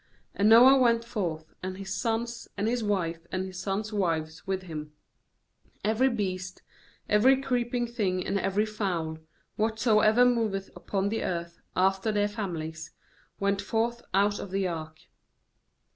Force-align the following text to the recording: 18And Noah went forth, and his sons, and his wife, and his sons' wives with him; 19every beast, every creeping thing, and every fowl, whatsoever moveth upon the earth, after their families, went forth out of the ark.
18And 0.39 0.47
Noah 0.47 0.79
went 0.79 1.05
forth, 1.05 1.53
and 1.61 1.77
his 1.77 1.93
sons, 1.93 2.47
and 2.57 2.67
his 2.67 2.83
wife, 2.83 3.27
and 3.31 3.45
his 3.45 3.59
sons' 3.59 3.93
wives 3.93 4.47
with 4.47 4.63
him; 4.63 4.93
19every 5.85 6.17
beast, 6.17 6.63
every 7.07 7.39
creeping 7.39 7.85
thing, 7.85 8.25
and 8.25 8.39
every 8.39 8.65
fowl, 8.65 9.19
whatsoever 9.57 10.25
moveth 10.25 10.71
upon 10.75 11.09
the 11.09 11.23
earth, 11.23 11.59
after 11.75 12.11
their 12.11 12.27
families, 12.27 12.89
went 13.39 13.61
forth 13.61 14.01
out 14.11 14.39
of 14.39 14.49
the 14.49 14.67
ark. 14.67 15.01